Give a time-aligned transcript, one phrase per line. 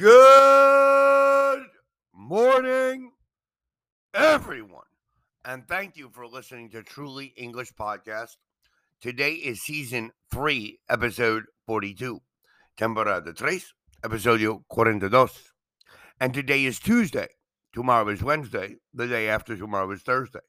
[0.00, 1.66] Good
[2.14, 3.12] morning,
[4.14, 4.86] everyone.
[5.44, 8.36] And thank you for listening to Truly English Podcast.
[9.02, 12.18] Today is season 3, episode 42.
[12.78, 13.60] Temporada 3,
[14.02, 15.28] episodio 42.
[16.18, 17.28] And today is Tuesday.
[17.74, 18.76] Tomorrow is Wednesday.
[18.94, 20.40] The day after tomorrow is Thursday.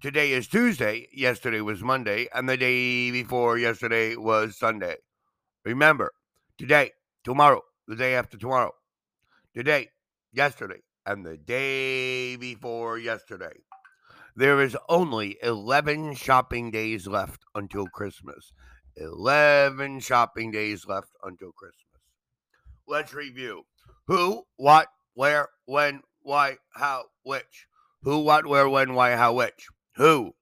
[0.00, 1.08] Today is Tuesday.
[1.12, 2.26] Yesterday was Monday.
[2.34, 4.96] And the day before yesterday was Sunday.
[5.62, 6.10] Remember,
[6.56, 6.92] today,
[7.22, 8.72] tomorrow, the day after tomorrow,
[9.54, 9.88] today,
[10.32, 13.52] yesterday, and the day before yesterday.
[14.34, 18.52] There is only 11 shopping days left until Christmas.
[18.96, 22.02] 11 shopping days left until Christmas.
[22.86, 23.64] Let's review
[24.06, 27.66] who, what, where, when, why, how, which.
[28.02, 29.68] Who, what, where, when, why, how, which.
[29.96, 30.32] Who?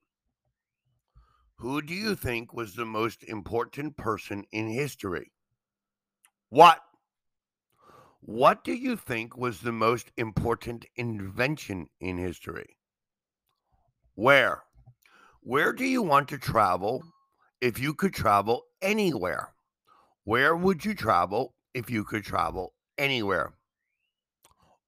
[1.57, 5.31] Who do you think was the most important person in history?
[6.49, 6.79] What?
[8.23, 12.77] What do you think was the most important invention in history?
[14.13, 14.61] Where?
[15.41, 17.03] Where do you want to travel
[17.61, 19.55] if you could travel anywhere?
[20.23, 23.53] Where would you travel if you could travel anywhere?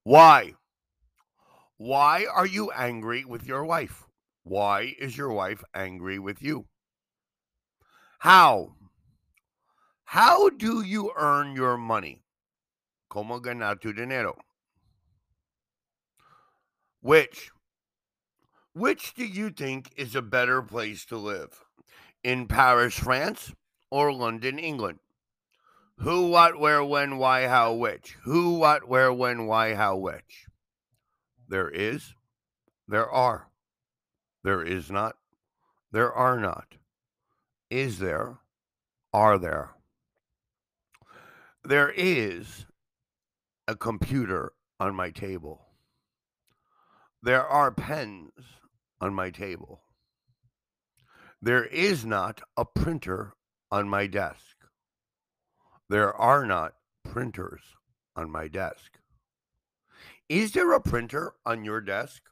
[0.03, 0.53] Why?
[1.77, 4.03] Why are you angry with your wife?
[4.43, 6.67] Why is your wife angry with you?
[8.19, 8.75] How?
[10.03, 12.22] How do you earn your money?
[13.13, 14.35] ¿Cómo ganar tu dinero?
[16.99, 17.51] Which?
[18.73, 21.63] Which do you think is a better place to live?
[22.23, 23.53] In Paris, France,
[23.91, 24.97] or London, England?
[25.97, 28.17] Who, what, where, when, why, how, which?
[28.23, 30.47] Who, what, where, when, why, how, which?
[31.47, 32.15] There is,
[32.87, 33.49] there are.
[34.43, 35.17] There is not,
[35.91, 36.77] there are not.
[37.69, 38.39] Is there,
[39.13, 39.75] are there?
[41.63, 42.65] There is
[43.67, 45.65] a computer on my table.
[47.21, 48.31] There are pens
[48.99, 49.81] on my table.
[51.41, 53.33] There is not a printer
[53.71, 54.57] on my desk.
[55.89, 56.73] There are not
[57.03, 57.61] printers
[58.15, 58.99] on my desk.
[60.29, 62.23] Is there a printer on your desk?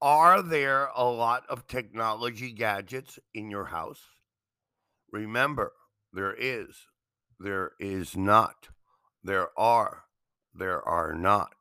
[0.00, 4.02] Are there a lot of technology gadgets in your house?
[5.12, 5.72] Remember,
[6.12, 6.86] there is,
[7.38, 8.68] there is not,
[9.24, 10.04] there are,
[10.54, 11.54] there are not,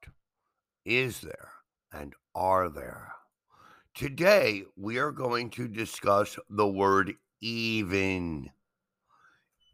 [0.85, 1.51] is there,
[1.93, 3.13] and are there.
[3.93, 8.49] Today, we are going to discuss the word even.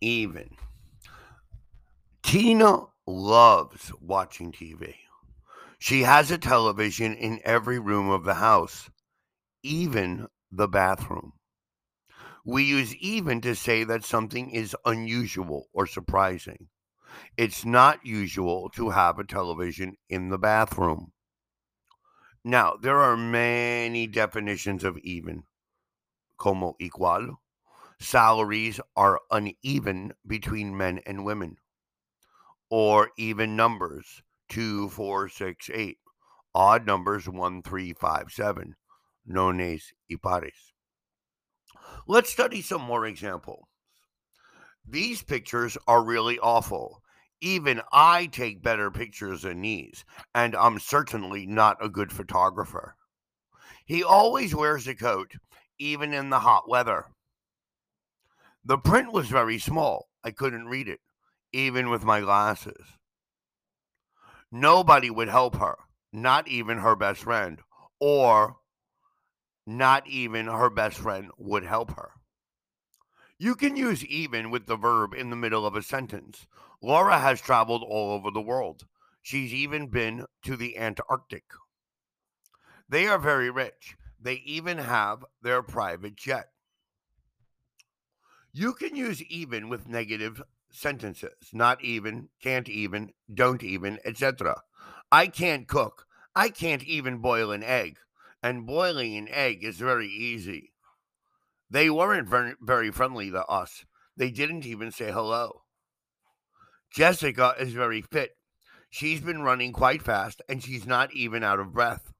[0.02, 0.50] Even.
[2.24, 4.96] Tina loves watching TV.
[5.80, 8.90] She has a television in every room of the house,
[9.64, 11.34] even the bathroom.
[12.44, 16.68] We use even to say that something is unusual or surprising.
[17.38, 21.12] It's not usual to have a television in the bathroom.
[22.44, 25.44] Now, there are many definitions of even,
[26.38, 27.38] como igual.
[28.00, 31.58] Salaries are uneven between men and women,
[32.70, 35.98] or even numbers, two, four, six, eight.
[36.56, 38.76] Odd numbers, one, three, five, seven.
[39.30, 40.74] Nones y pares.
[42.08, 43.66] Let's study some more examples.
[44.88, 47.02] These pictures are really awful.
[47.42, 52.96] Even I take better pictures than these, and I'm certainly not a good photographer.
[53.86, 55.34] He always wears a coat,
[55.78, 57.06] even in the hot weather.
[58.64, 60.10] The print was very small.
[60.24, 61.02] I couldn't read it,
[61.54, 62.86] even with my glasses.
[64.52, 65.76] Nobody would help her,
[66.12, 67.62] not even her best friend,
[68.00, 68.58] or
[69.66, 72.12] not even her best friend would help her.
[73.40, 76.48] You can use even with the verb in the middle of a sentence.
[76.82, 78.88] Laura has traveled all over the world.
[79.22, 81.44] She's even been to the Antarctic.
[82.90, 83.96] They are very rich.
[84.20, 86.48] They even have their private jet.
[88.54, 91.50] You can use even with negative sentences.
[91.54, 94.62] Not even, can't even, don't even, etc.
[95.12, 96.08] I can't cook.
[96.36, 98.00] I can't even boil an egg.
[98.42, 100.72] And boiling an egg is very easy.
[101.70, 102.30] They weren't
[102.62, 103.86] very, friendly to us.
[104.16, 105.64] They didn't even say hello.
[106.94, 108.32] Jessica is very fit.
[108.90, 112.14] She's been running quite fast and she's not even out of breath.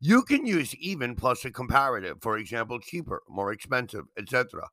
[0.00, 4.68] You can use even plus a comparative, for example, cheaper, more expensive, etc.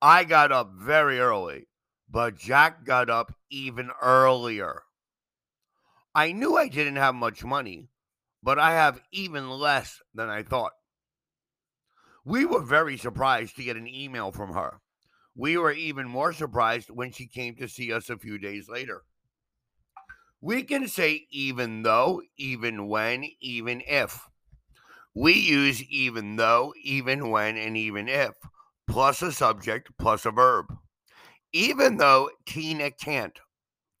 [0.00, 1.66] I got up very early,
[2.08, 4.82] but Jack got up even earlier.
[6.14, 7.88] I knew I didn't have much money,
[8.40, 10.72] but I have even less than I thought.
[12.24, 14.80] We were very surprised to get an email from her.
[15.34, 19.02] We were even more surprised when she came to see us a few days later.
[20.40, 24.28] We can say even though, even when, even if.
[25.14, 28.34] We use even though, even when, and even if,
[28.88, 30.66] plus a subject, plus a verb.
[31.52, 33.38] Even though Tina can't,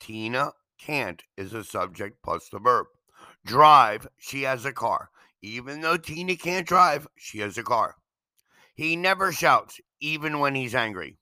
[0.00, 2.86] Tina can't is a subject plus the verb.
[3.44, 5.10] Drive, she has a car.
[5.42, 7.96] Even though Tina can't drive, she has a car.
[8.82, 11.16] He never shouts, even when he's angry.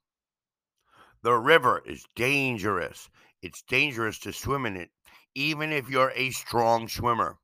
[1.21, 3.11] The river is dangerous.
[3.43, 4.89] It's dangerous to swim in it,
[5.35, 7.37] even if you're a strong swimmer.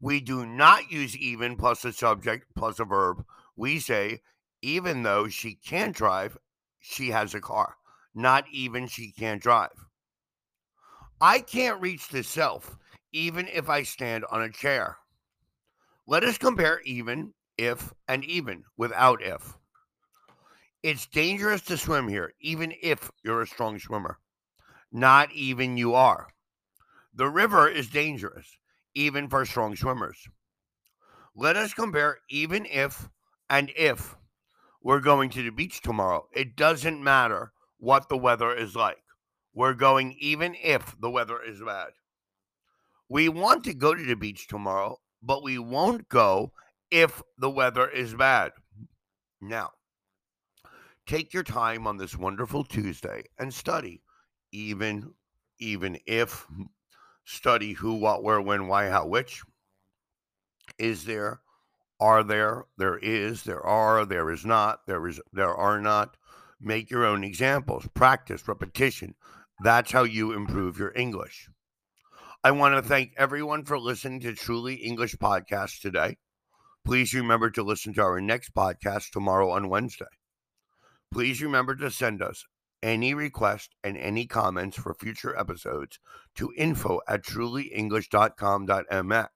[0.00, 3.24] We do not use even plus a subject plus a verb.
[3.54, 4.20] We say,
[4.62, 6.36] even though she can't drive,
[6.80, 7.76] she has a car.
[8.16, 9.86] Not even she can't drive.
[11.20, 12.76] I can't reach the self,
[13.12, 14.96] even if I stand on a chair.
[16.08, 17.32] Let us compare even,
[17.62, 19.56] if, and even without if.
[20.82, 24.18] It's dangerous to swim here, even if you're a strong swimmer.
[24.90, 26.28] Not even you are.
[27.14, 28.58] The river is dangerous,
[28.94, 30.26] even for strong swimmers.
[31.34, 33.08] Let us compare even if
[33.48, 34.16] and if
[34.82, 36.26] we're going to the beach tomorrow.
[36.32, 39.02] It doesn't matter what the weather is like.
[39.54, 41.90] We're going even if the weather is bad.
[43.08, 46.52] We want to go to the beach tomorrow, but we won't go
[46.92, 48.52] if the weather is bad.
[49.40, 49.70] Now,
[51.06, 54.02] take your time on this wonderful Tuesday and study,
[54.52, 55.14] even
[55.58, 56.46] even if
[57.24, 59.42] study who, what, where, when, why, how, which.
[60.78, 61.40] Is there?
[61.98, 62.66] Are there?
[62.76, 63.44] There is.
[63.44, 64.04] There are.
[64.04, 64.80] There is not.
[64.86, 65.20] There is.
[65.32, 66.16] There are not.
[66.60, 67.88] Make your own examples.
[67.94, 69.14] Practice repetition.
[69.62, 71.48] That's how you improve your English.
[72.44, 76.16] I want to thank everyone for listening to Truly English Podcast today.
[76.84, 80.04] Please remember to listen to our next podcast tomorrow on Wednesday.
[81.12, 82.44] Please remember to send us
[82.82, 86.00] any requests and any comments for future episodes
[86.34, 89.28] to info at trulyenglish.com.mx.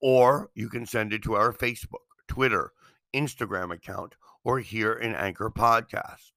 [0.00, 2.70] Or you can send it to our Facebook, Twitter,
[3.14, 4.14] Instagram account,
[4.44, 6.30] or here in Anchor Podcast.